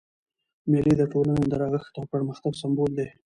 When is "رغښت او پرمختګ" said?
1.61-2.53